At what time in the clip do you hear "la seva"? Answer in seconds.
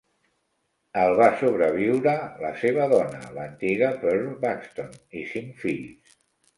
2.47-2.89